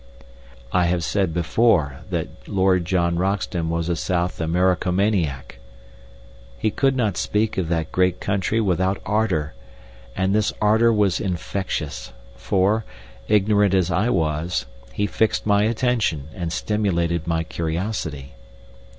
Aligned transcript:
I 0.71 0.85
have 0.85 1.03
said 1.03 1.31
before 1.31 1.97
that 2.09 2.47
Lord 2.47 2.85
John 2.85 3.17
Roxton 3.17 3.69
was 3.69 3.87
a 3.87 3.95
South 3.95 4.39
Americomaniac. 4.41 5.59
He 6.57 6.71
could 6.71 6.95
not 6.95 7.17
speak 7.17 7.55
of 7.59 7.69
that 7.69 7.91
great 7.91 8.19
country 8.19 8.59
without 8.59 8.99
ardor, 9.05 9.53
and 10.17 10.33
this 10.33 10.51
ardor 10.59 10.91
was 10.91 11.19
infectious, 11.21 12.13
for, 12.35 12.83
ignorant 13.27 13.75
as 13.75 13.91
I 13.91 14.09
was, 14.09 14.65
he 14.91 15.05
fixed 15.05 15.45
my 15.45 15.65
attention 15.65 16.29
and 16.33 16.51
stimulated 16.51 17.27
my 17.27 17.43
curiosity. 17.43 18.33